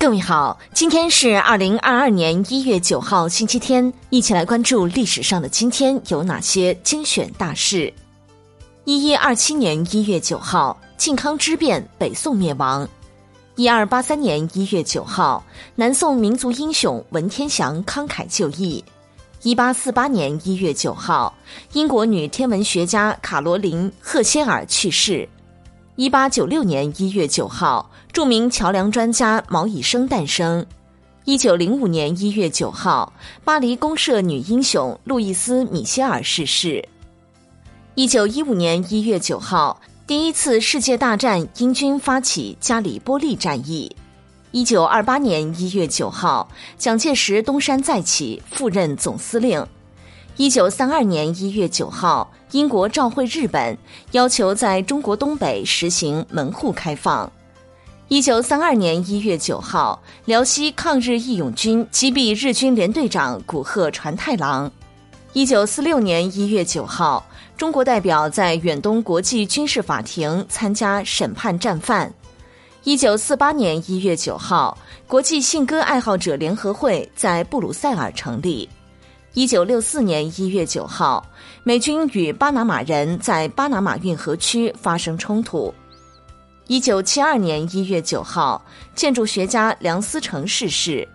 [0.00, 7.92] 各位好，今天是二零二二年一月九号，星期天，一起来关注历史上的今天有哪些精选大事。
[8.86, 12.88] 一一二七年一月九号，靖康之变，北宋灭亡。
[13.56, 15.44] 一二八三年一月九号，
[15.74, 18.82] 南宋民族英雄文天祥慷慨就义。
[19.42, 21.34] 一八四八年一月九号，
[21.74, 25.28] 英国女天文学家卡罗琳·赫歇尔去世。
[26.00, 30.64] 一八九六年一月九号，著名桥梁专家毛以升诞生。
[31.26, 33.12] 一九零五年一月九号，
[33.44, 36.82] 巴黎公社女英雄路易斯·米歇尔逝世。
[37.96, 43.94] 一九一五年一月九号，第一次世界大战英军发起加里波利战役。
[44.52, 46.48] 一九二八年一月九号，
[46.78, 49.62] 蒋介石东山再起，赴任总司令。
[50.40, 53.76] 一九三二年一月九号，英国召会日本，
[54.12, 57.30] 要求在中国东北实行门户开放。
[58.08, 64.72] 一九三二年一月九号，辽西抗日义勇军击毙日军联队长古贺传太郎。
[65.34, 67.22] 一九四六年一月九号，
[67.58, 72.10] 中国代表在远东国际军事法庭参加审判战犯。
[72.84, 78.66] 一九四八年一月九号，国际信鸽爱好者联合会在布鲁塞尔成立。
[79.32, 81.24] 一九六四年一月九号，
[81.62, 85.72] 美军与巴拿马人在巴拿马运河区发生冲突。
[86.66, 88.60] 一九七二年一月九号，
[88.92, 91.06] 建筑学家梁思成逝世。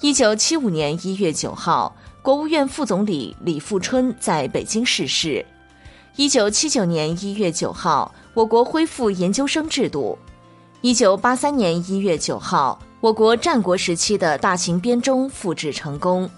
[0.00, 5.44] 一九七五年一月九号，国务院副总理李富春在北京逝世。
[6.14, 10.16] 一九七九年一月九号，我国恢复研究生制度。
[10.82, 16.30] 一九八三年一月九号，我国战国时期的大型编钟复制成功。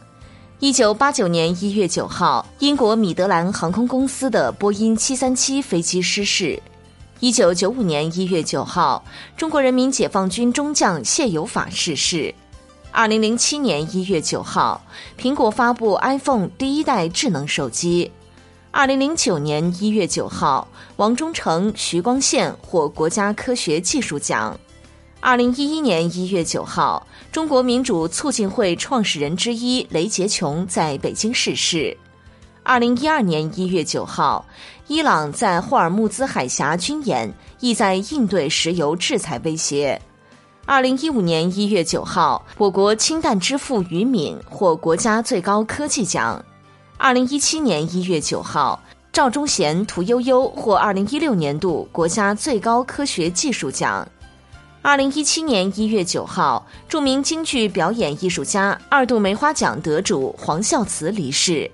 [0.62, 6.62] 一九八九年一月九号，英国米德兰航空公司的波音七三七飞机失事。
[7.18, 9.04] 一九九五年一月九号，
[9.36, 12.32] 中国人民解放军中将谢有法逝世。
[12.92, 14.80] 二零零七年一月九号，
[15.18, 18.12] 苹果发布 iPhone 第一代智能手机。
[18.70, 24.56] 二零零九年一月九号，王忠诚、徐光宪获国家科学技术奖。
[25.24, 31.96] 二零一一年一月九号，中国民主促进会创始人之一雷洁琼在北京逝世。
[32.64, 34.44] 二零一二年一月九号，
[34.88, 40.02] 伊朗在霍尔木兹海峡军演，意在应对石油制裁威胁。
[40.66, 46.44] 二零一五年一月九号，我国氢弹之父于敏获国家最高科技奖。
[46.98, 54.04] 二零一七年一月九号，赵忠贤、屠呦呦获二零一六年度国家最高科学技术奖。
[54.82, 61.70] 二零一七年一月九号，著名京剧表演艺术家、二度梅花奖得主黄孝慈离世。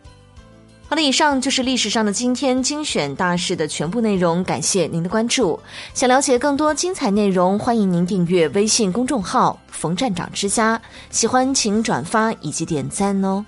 [0.91, 5.59] 好了，以上就是历史上的今天精选大事的全部内容，感谢您的关注。
[5.95, 10.79] 想了解更多精彩内容，欢迎您订阅微信公众号“冯站长之家”。
[11.11, 13.43] 喜欢请转发以及点赞哦。